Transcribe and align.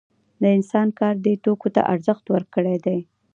د 0.41 0.43
انسان 0.57 0.87
کار 0.99 1.15
دې 1.25 1.33
توکو 1.43 1.67
ته 1.75 1.81
ارزښت 1.93 2.25
ورکړی 2.29 2.77
دی 2.85 2.99